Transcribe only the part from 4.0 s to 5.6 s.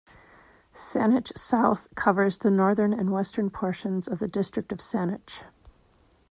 of the District of Saanich.